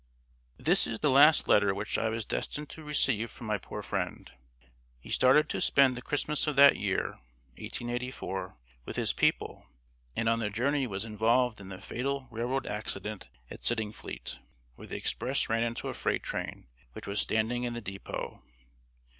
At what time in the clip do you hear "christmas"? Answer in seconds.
6.01-6.47